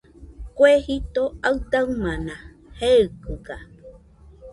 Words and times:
Kue 0.55 0.71
jito 0.85 1.23
aɨdaɨmana 1.47 2.35
jeikɨga 2.79 3.57